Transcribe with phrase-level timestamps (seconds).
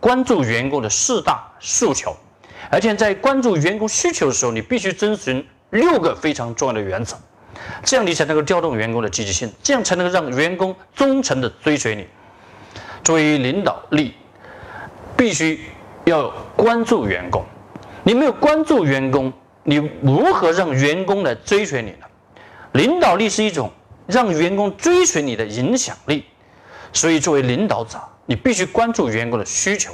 [0.00, 2.16] 关注员工的四大诉求，
[2.70, 7.16] 而且在关注员工需求的时候，你必须遵循六个非常重要的原则，
[7.84, 12.06] 这样你才能够调动员工的积极性，这样才能够让员工忠诚的追随你。
[13.04, 14.14] 作为领导力，
[15.16, 15.60] 必须
[16.04, 17.44] 要关注员工，
[18.02, 19.32] 你没有关注员工，
[19.64, 22.06] 你如何让员工来追随你呢？
[22.72, 23.70] 领导力是一种
[24.06, 26.24] 让员工追随你的影响力，
[26.92, 27.98] 所以作为领导者，
[28.30, 29.92] 你必须关注员工的需求。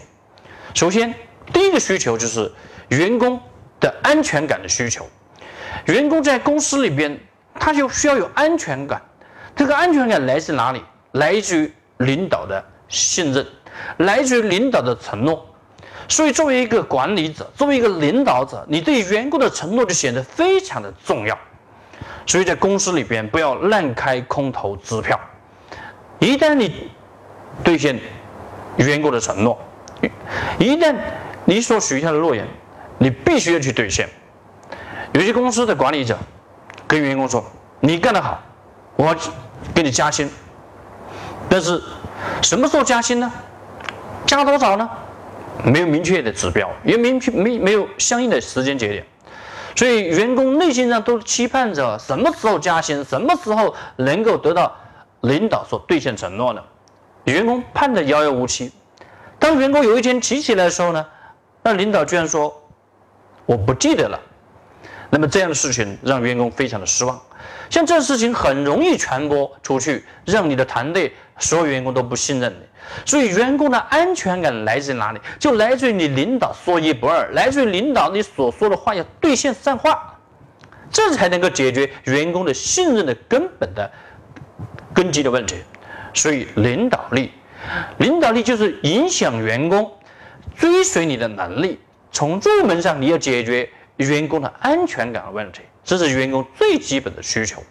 [0.75, 1.15] 首先，
[1.55, 2.53] 第一个需求就是
[2.89, 3.41] 员工
[3.80, 5.09] 的安全感的需求。
[5.87, 7.19] 员工在公司里边，
[7.59, 9.01] 他就需要有安全感。
[9.57, 10.85] 这个安全感来自哪里？
[11.13, 13.47] 来自于领导的信任，
[14.01, 15.49] 来自于领导的承诺。
[16.07, 21.38] 所以，作为一个管理者，作为一个领导者，你对员工的承诺就显得非常的重要。
[22.27, 25.19] 所以在公司里边不要乱开空头支票。
[26.19, 26.91] 一旦你
[27.65, 27.99] 兑现
[28.77, 29.59] 员工的承诺，
[30.59, 30.95] 一旦
[31.45, 32.46] 你所许下的诺言，
[32.99, 34.09] 你必须要去兑现。
[35.13, 36.19] 有些公司的管理者
[36.87, 37.45] 跟员工说
[37.80, 38.43] ：“你干得好，
[38.97, 39.15] 我
[39.74, 40.30] 给你加薪。”
[41.49, 41.82] 但是
[42.43, 43.32] 什么时候加薪呢？
[44.27, 44.88] 加多少呢？
[45.65, 49.07] 没有明确的指标，也明确没没有相应的时间节点。
[49.74, 54.74] 所以，员工内心上都期盼着什么时候加薪，什么时候能够得到
[55.23, 56.63] 领导所兑现承诺呢？
[57.32, 58.73] 员工盼的遥遥无期。
[59.38, 61.07] 当员工有一天提起来的时候呢，
[61.63, 62.52] 那领导居然说
[63.45, 64.19] 我不记得了。
[65.10, 67.21] 那么这样的事情让员工非常的失望。
[67.71, 72.66] 像这事情很容易传播出去，让你的团队所有员工都不信任你。
[73.04, 75.20] 所以，员工的安全感来自于哪里？
[75.38, 80.16] 就来自于你领导说一不二，来自于领导你所说的话要兑现善话，
[80.91, 83.91] 这才能够解决员工的信任的根本的
[84.94, 85.56] 根基的问题。
[86.16, 87.31] 所以，领导力，
[87.99, 89.93] 领导力就是影响员工
[90.56, 91.78] 追随你的能力。
[92.10, 93.69] 从入门上，你要解决
[93.99, 97.62] 员工的安全感的问题，这是员工最基本的需求。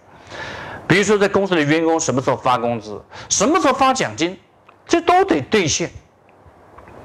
[0.88, 4.38] 比如说，在公司里，员工什么时候发工资，什么时候发奖金？
[4.88, 5.90] 这都得兑现，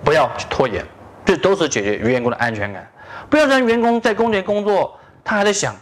[0.05, 0.85] 不要去拖延，
[1.25, 2.87] 这都是解决员工的安全感。
[3.31, 5.75] 不要让员工在工地工作，他还在想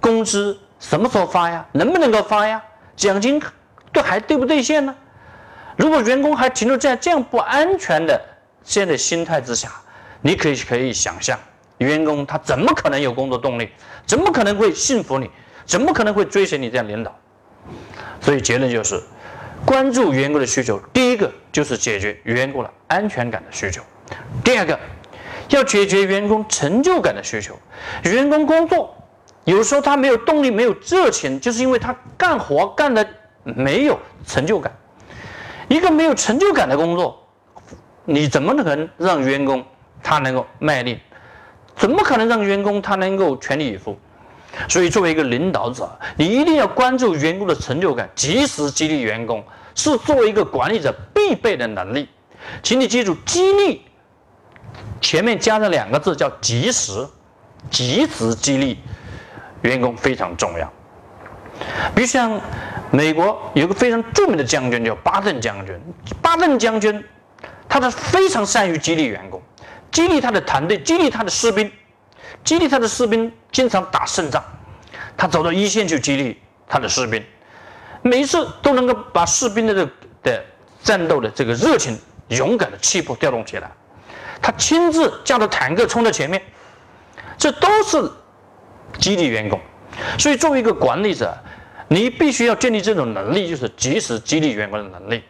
[0.00, 2.62] 工资什么时候发呀，能不能够发呀，
[2.94, 3.42] 奖金
[3.92, 4.94] 都还兑不兑现呢？
[5.76, 8.20] 如果员工还停留在这样不安全的
[8.64, 9.70] 这样的心态之下，
[10.20, 11.38] 你可以可以想象，
[11.78, 13.70] 员工他怎么可能有工作动力？
[14.06, 15.30] 怎么可能会信服你？
[15.64, 17.16] 怎么可能会追随你这样领导？
[18.20, 19.02] 所以结论就是。
[19.64, 23.80] 关注员工的需求，第一个就是解决员工的安全感的需求，
[24.42, 24.76] 第二个
[25.50, 27.56] 要解决员工成就感的需求。
[28.02, 28.92] 员工工作
[29.44, 33.06] 有时候他没有动力、没有热情，就是因为他干活干的
[33.44, 34.72] 没有成就感。
[35.68, 37.26] 一个没有成就感的工作，
[38.04, 39.64] 你怎么能让员工
[40.02, 41.00] 他能够卖力？
[41.74, 43.98] 怎么可能让员工他能够全力以赴？
[44.68, 49.42] 所以，作为一个领导者，你一定要关注员工的成就感，及时激励员工，
[49.74, 52.06] 是作为一个管理者必备的能力。
[52.62, 53.80] 请你记住，激励
[55.00, 57.06] 前面加上两个字，叫及时，
[57.70, 58.78] 及时激励
[59.62, 60.70] 员工非常重要。
[61.94, 62.40] 比如像
[62.90, 65.80] 美国有个非常著名的将军叫巴顿将军，
[66.20, 67.02] 巴顿将军
[67.68, 69.40] 他是非常善于激励员工，
[69.90, 71.70] 激励他的团队，激励他的士兵。
[72.44, 74.42] 激励他的士兵经常打胜仗，
[75.16, 77.22] 他走到一线去激励他的士兵，
[78.00, 79.90] 每一次都能够把士兵的这
[80.24, 80.44] 的
[80.82, 81.96] 战斗的这个热情、
[82.28, 83.70] 勇敢的气魄调动起来。
[84.40, 86.42] 他亲自驾着坦克冲在前面，
[87.38, 88.10] 这都是
[88.98, 89.60] 激励员工。
[90.18, 91.32] 所以，作为一个管理者，
[91.92, 95.22] 你必须要建立这种能力，就是及时激励员工的能力，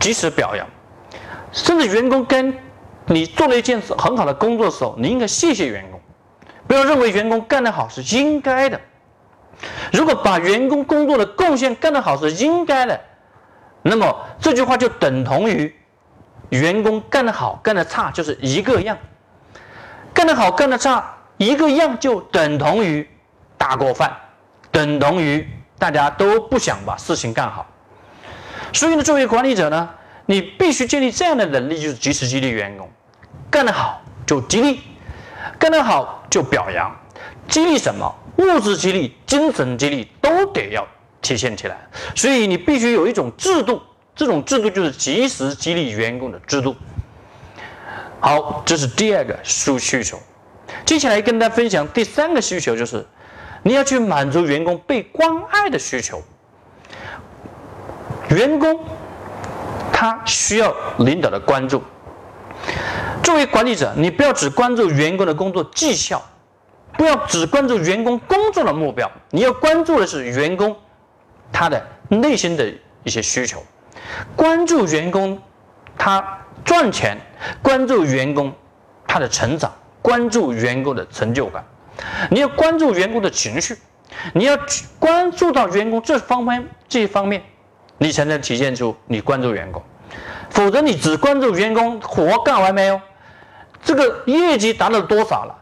[0.00, 0.66] 及时表扬，
[1.52, 2.58] 甚至员工跟
[3.04, 6.00] 你做了一件很好的工作的时候，你应该谢谢员工。
[6.66, 8.80] 不要认为员工干得好是应该的。
[9.92, 12.98] 如果把员工工作的贡献干得好是应该的，
[13.82, 15.74] 那么这句话就等同于
[16.48, 18.96] 员工干得好干得差就是一个样。
[20.14, 23.06] 干得好干得差一个样就等同于
[23.58, 24.16] 大锅饭，
[24.70, 25.46] 等同于
[25.78, 27.66] 大家都不想把事情干好。
[28.72, 29.88] 所以呢，作为管理者呢，
[30.26, 32.90] 你必须建立这样的能力，就是及时激励员工，
[33.50, 34.80] 干得好就激励，
[35.58, 36.94] 干得好就表扬，
[37.48, 38.14] 激励什么？
[38.36, 40.86] 物质激励、精神激励都得要
[41.20, 41.76] 体现起来。
[42.14, 43.82] 所以你必须有一种制度，
[44.14, 46.76] 这种制度就是及时激励员工的制度。
[48.20, 50.20] 好，这是第二个需需求。
[50.84, 53.04] 接下来跟大家分享第三个需求，就是
[53.62, 56.22] 你要去满足员工被关爱的需求。
[58.30, 58.78] 员工
[59.92, 61.82] 他需要领导的关注。
[63.22, 66.22] 作为管理者，你不要只关注员工的工作绩效，
[66.96, 70.74] 不要只关注员工工作的目标，你要关注的是员工
[71.52, 72.72] 他的内心的
[73.04, 73.62] 一些需求，
[74.34, 75.40] 关注员工
[75.98, 77.18] 他赚钱，
[77.62, 78.52] 关注员工
[79.06, 81.64] 他的成长，关注员工的成就感，
[82.30, 83.76] 你要关注员工的情绪，
[84.32, 84.58] 你要
[84.98, 87.42] 关注到员工这方面这一方面。
[88.00, 89.82] 你才能体现出你关注员工，
[90.50, 93.00] 否则你只关注员工活干完没有，
[93.82, 95.52] 这个业绩达到多少了，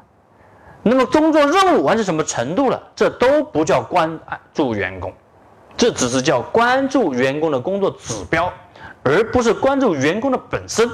[0.82, 4.20] 那么工作任务完成什么程度了，这都不叫关
[4.52, 5.10] 注员工，
[5.78, 8.52] 这只是叫关注员工的工作指标，
[9.02, 10.86] 而不是关注员工的本身。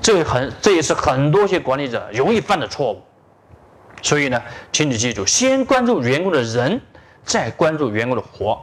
[0.00, 3.02] 这很这也是很多些管理者容易犯的错误。
[4.02, 6.80] 所以呢，请你记住，先关注员工的人，
[7.24, 8.60] 再关注员工的活。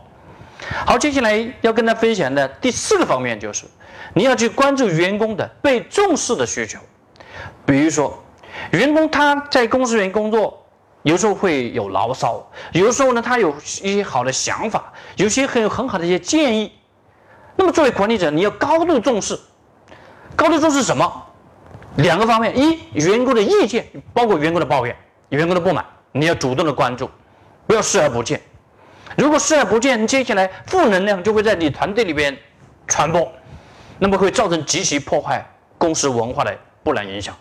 [0.85, 3.65] 好，接下来要跟大家分享的第四个方面就是，
[4.13, 6.77] 你要去关注员工的被重视的需求。
[7.65, 8.21] 比如说，
[8.71, 10.61] 员工他在公司里面工作，
[11.03, 16.73] 有时候会有牢骚，有时候呢，他有一些好的想法，有些很有很好的一些建议。
[17.55, 19.39] 那么作为管理者，你要高度重视，
[20.35, 21.25] 高度重视什么？
[21.95, 24.95] 两个方面：一，员工的意见，包括员工的抱怨、
[25.29, 27.09] 员工的不满，你要主动的关注，
[27.67, 28.41] 不要视而不见。
[29.15, 32.37] 如果视而不见，接下来负能量就会在你团队里边
[32.87, 33.31] 传播，
[33.97, 35.43] 那么会造成极其破坏
[35.77, 37.35] 公司文化的不良影响。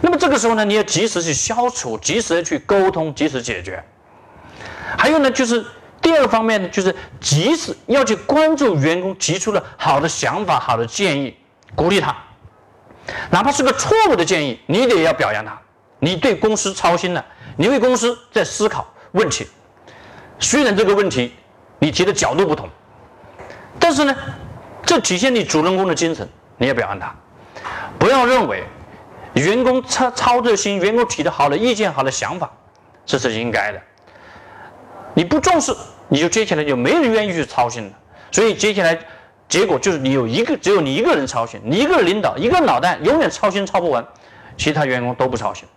[0.00, 3.82] 那么这个时候呢，你要及时去消除，及时的去沟通，及时解决。
[4.96, 5.64] 还有呢，就是
[6.00, 11.36] 第二方面呢，就是及时要去关注员工提出的好的想法、好的建议，
[11.74, 12.16] 鼓励他，
[13.30, 15.60] 哪怕是个错误的建议，你得要表扬他。
[16.00, 17.24] 你对公司操心了，
[17.56, 19.46] 你为公司在思考问题。
[20.38, 21.34] 虽然这个问题
[21.78, 22.68] 你提的角度不同，
[23.78, 24.16] 但是呢，
[24.82, 27.14] 这体现你主人公的精神，你要表扬他。
[27.98, 28.64] 不要认为
[29.34, 32.50] 员工操操这心，员工提的好的意见、好的想法，
[33.04, 33.80] 这是应该的。
[35.12, 35.76] 你不重视，
[36.08, 37.92] 你就接下来就没人愿意去操心了。
[38.32, 38.98] 所以接下来
[39.48, 44.02] 结果就是你有一个，只有你一个人操心，你一个领导，一个脑袋永远操心操不完，
[44.56, 45.68] 其他员工都不操心。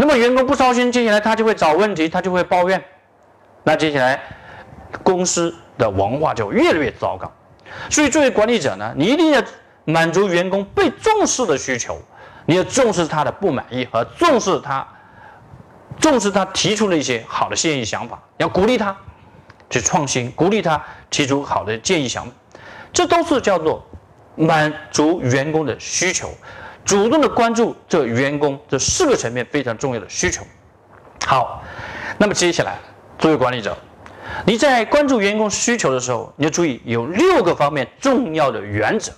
[0.00, 2.82] 那么员工不操心，接下来他就会找问题，他就会抱怨。
[3.64, 4.22] 那接下来，
[5.02, 7.30] 公司的文化就越来越糟糕。
[7.90, 9.42] 所以，作为管理者呢，你一定要
[9.84, 12.00] 满足员工被重视的需求，
[12.46, 14.86] 你要重视他的不满意和重视他，
[15.98, 18.96] 重视他提出的一些好的建议想法，要鼓励他
[19.68, 20.80] 去创新，鼓励他
[21.10, 22.32] 提出好的建议想法，
[22.92, 23.84] 这都是叫做
[24.36, 26.30] 满足员工的需求，
[26.88, 30.42] 主动的关注这员工这四个层面非常重要的需求。
[31.26, 31.62] 好，
[32.16, 32.78] 那么接下来。
[33.18, 33.76] 作为管理者，
[34.46, 39.12] 你在关注员工需求的时候，你要注意有六个方面重要的原则。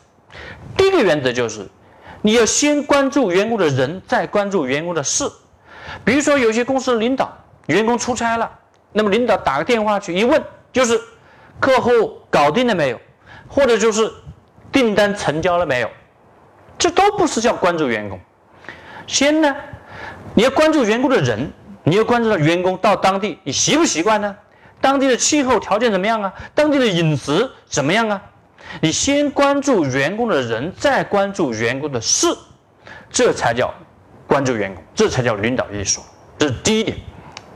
[0.77, 1.65] 第一个原则就是，
[2.23, 5.31] 你要先关注员工的人，再关注员工的事。
[6.05, 7.33] 比如说，有些公司领导
[7.67, 8.51] 员工出差了，
[8.93, 11.01] 那么领导打个电话去一问，就是
[11.61, 13.01] 客户搞定了没有，
[13.47, 14.11] 或者就是
[14.73, 15.91] 订单成交了没有，
[16.81, 18.19] 这都不是叫关注员工。
[19.07, 19.55] 先呢，
[20.35, 21.53] 你要关注员工的人。
[21.83, 24.37] 你要关注到员工到当地，你习不习惯呢？
[24.83, 26.31] 当地的气候条件怎么样啊？
[26.55, 28.21] 当地的饮食怎么样啊？
[28.83, 32.27] 你先关注员工的人，再关注员工的事，
[33.09, 33.73] 这才叫
[34.27, 36.03] 关注员工，这才叫领导艺术。
[36.37, 36.99] 这是第一点。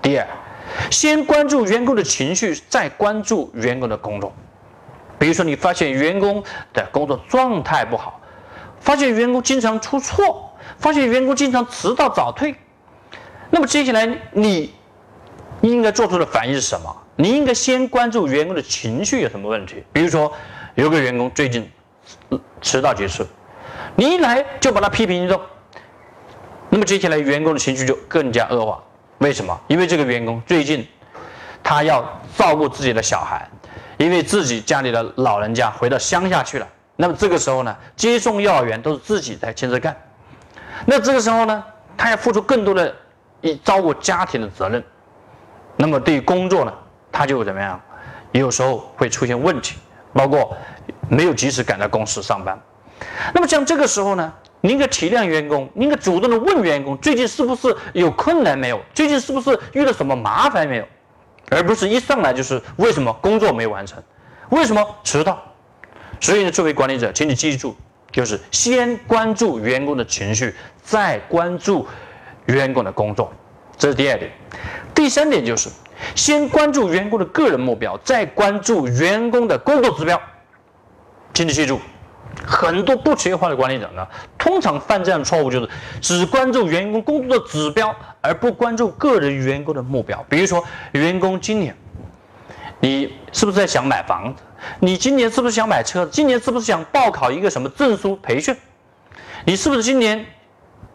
[0.00, 0.26] 第二，
[0.90, 4.32] 先关注员工的情绪，再关注员工的工作。
[5.18, 8.18] 比如说，你发现员工的工作状态不好，
[8.84, 12.54] 发现员工经常出错，发现员工经常迟到早退。
[13.48, 14.74] 那么接下来你
[15.62, 16.94] 应该做出的反应是什么？
[17.16, 19.82] 你应该先关注员工的情绪有什么问题。
[19.90, 20.30] 比如说，
[20.74, 21.66] 有个员工最近
[22.60, 23.26] 迟到几次，
[23.96, 25.40] 你一来就把他批评一顿，
[26.68, 28.82] 那么接下来员工的情绪就更加恶化。
[29.18, 29.58] 为什么？
[29.66, 30.86] 因为这个员工最近
[31.62, 32.04] 他要
[32.36, 33.48] 照顾自己的小孩，
[33.96, 36.68] 因为自己家里的老人家回到乡下去了。
[36.96, 39.96] 那么这个时候呢，接送幼儿园都是自己在亲自干。
[40.86, 41.64] 那这个时候呢，
[41.96, 42.94] 他要付出更多的。
[43.46, 44.82] 一照顾家庭的责任，
[45.76, 46.72] 那么对于工作呢，
[47.12, 47.78] 他就怎么样？
[48.32, 49.76] 有时候会出现问题，
[50.14, 50.56] 包括
[51.10, 52.58] 没有及时赶到公司上班。
[53.34, 54.32] 那么像这个时候呢，
[54.62, 60.88] 你应该体谅员工，你应该主动的问员工最近是不是有困难没有，最近是不是遇到什么麻烦没有，
[61.50, 64.02] 而不是一上来就是为什么工作没完成，
[64.48, 65.38] 为什么迟到。
[66.24, 67.76] 所以呢，作为管理者，请你记住，
[68.10, 71.86] 就是先关注员工的情绪，再关注
[72.46, 73.30] 员工的工作，
[73.76, 74.30] 这是第二点。
[74.94, 75.68] 第三点就是，
[76.14, 80.18] 先关注员工的个人目标，再关注员工的工作指标。
[81.34, 81.78] 请你记住。
[82.46, 84.06] 很多不职业化的管理者呢，
[84.38, 85.68] 通常犯这样的错误，就是
[86.00, 90.24] 只关注员工工作的指标，而不关注个人员工的目标。
[90.26, 91.76] 比如说，员工今年，
[92.80, 94.42] 你是不是在想买房子？
[94.80, 96.06] 你今年是不是想买车？
[96.06, 98.56] 今年是不是想报考一个什么证书培训？
[99.44, 100.24] 你是不是今年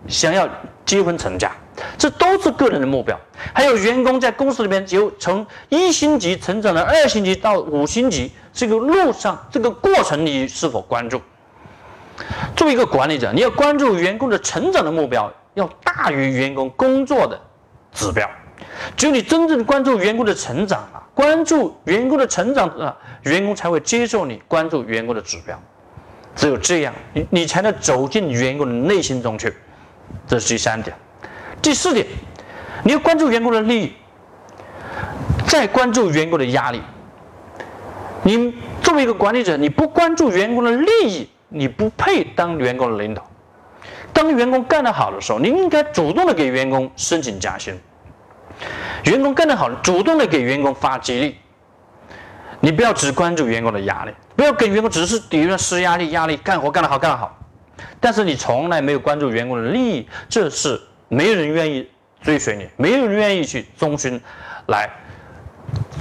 [0.08, 0.48] 想要
[0.86, 1.52] 结婚成家？
[1.98, 3.18] 这都是个人的目标。
[3.54, 11.22] 还有员工在公司里面由从一星级成长了二星级到五星级，这个路上这个过程你是否关注？
[12.56, 17.40] 作为一个管理者，你要关注员工的成长的目标，要大于员工工作的
[17.94, 18.30] 指标。
[18.98, 25.62] 只有你真正关注员工的成长啊，关注员工的成长啊，员工才会接受你关注员工的指标。
[26.34, 29.54] 只有这样，你你才能走进员工的内心中去。
[30.26, 30.96] 这是第三点。
[31.62, 32.08] 第四点，
[32.86, 33.94] 你要关注员工的利益，
[35.46, 36.82] 再关注员工的压力。
[38.24, 41.30] 你作为一个管理者，你不关注员工的利益。
[41.50, 43.28] 你不配当员工的领导。
[44.14, 47.78] 当员工干得好的时候，你应该主动的给员工申请加薪。
[49.06, 51.38] 员工干得好，主动的给员工发激励。
[52.62, 57.38] 你不要只关注员工的压力，不要给员工只是底下施压力，压力干活干得好干得好。
[58.02, 61.90] 但是你从来没有关注员工的利益，这是没有人愿意
[62.22, 64.22] 追随你，没有人愿意去忠心
[64.68, 64.90] 来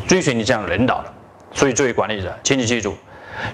[0.08, 1.14] 追随你这样领导的。
[1.52, 2.96] 所以，作为管理者，请你记住。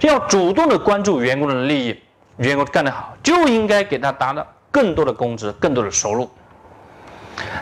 [0.01, 2.01] 要主动的关注员工的利益，
[2.39, 6.31] 员工干得好，就应该给他达到更多的工资、更多的收入。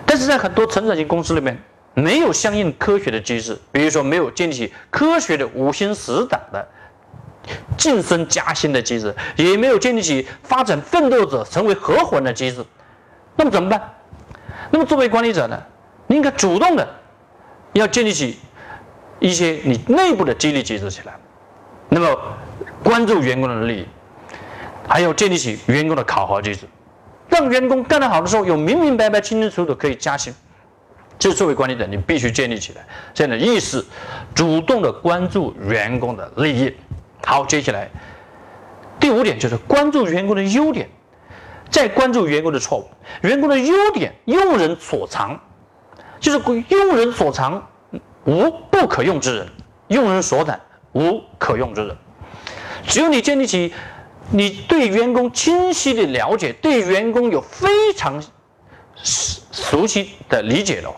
[0.06, 1.60] 但是在很多成长型公司里面，
[1.94, 6.66] 没有相应科学的机制，比如说没有建立起科学的五星十档的
[7.76, 12.64] 晋升加薪的机制，也没有建立起发展奋斗者成为合伙人的机制，
[13.36, 13.94] 那么怎么办？
[14.70, 15.62] 那么作为管理者呢，
[16.08, 16.88] 应该主动的
[17.74, 18.38] 要建立起
[19.18, 21.12] 一些你内部的激励机制起来。
[21.88, 22.18] 那么，
[22.82, 23.86] 关注员工的利益，
[24.88, 26.66] 还有建立起员工的考核机制，
[27.28, 30.34] 让员工干得好的时候有明明白白、清清楚楚可以加薪。
[31.22, 33.84] 这作为管理者，你必须建立起来这样的意识，
[34.34, 36.74] 主动的关注员工的利益。
[37.24, 37.88] 好，接下来
[38.98, 40.88] 第五点就是关注员工的优点，
[41.70, 42.90] 再关注员工的错误。
[43.20, 45.40] 员工的优点，用人所长，
[46.18, 47.68] 就是用人所长，
[48.24, 49.46] 无不可用之人；
[49.86, 50.60] 用人所短。
[50.94, 51.96] 无可用之人。
[52.88, 53.72] 只有你建立起
[54.32, 58.20] 你对员工清晰的了解，对员工有非常
[59.04, 60.92] 熟熟悉的理解了，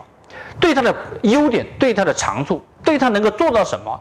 [0.59, 3.99] 对他的优点、对他的长处、对他能够做到什么，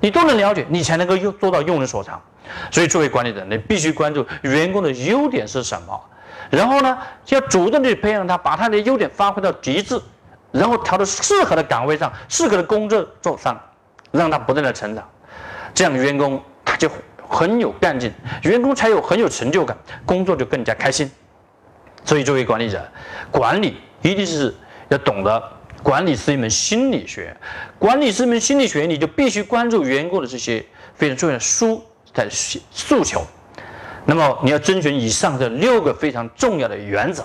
[0.00, 2.20] 你都能了解，你才能够用做到用人所长。
[2.70, 6.00] 所以，作为管理者，你必须关注员工的优点是什么，
[6.50, 10.00] 然后呢，要主动去培养他，把他的优点发挥到极致，
[10.50, 13.60] 然后调到适合的岗位上、适合的工作做上，
[14.10, 15.08] 让他不断的成长。
[15.72, 16.90] 这样员工他就
[17.28, 21.08] 很有干劲，员工才有很有成就感，工作就更加开心。
[22.04, 22.82] 所以作为管理者，
[23.30, 24.52] 管理一定是
[24.88, 25.40] 要懂得
[25.82, 27.36] 管理是一门心理学，
[27.78, 31.84] 管理是一门心理学，你就必须关注员工的这些非常重要的诉
[32.14, 33.22] 的诉求。
[34.04, 37.24] 那么你要遵循以上这六个非常重要的原则。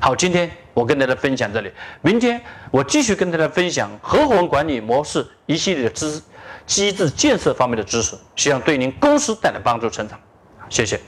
[0.00, 1.70] 好，今天我跟大家分享这里，
[2.00, 6.22] 明天我继续跟大家分享合伙人管理模式一系列的知识。
[6.64, 10.18] 机制建设方面的知识，希望对您公司带来帮助成长。
[10.70, 10.98] 谢谢。